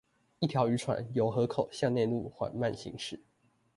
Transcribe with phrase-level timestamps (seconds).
[0.39, 3.19] 一條漁船由河口向內陸緩慢行駛